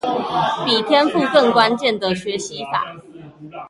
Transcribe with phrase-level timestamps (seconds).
[0.65, 2.83] 比天賦更關鍵的學習法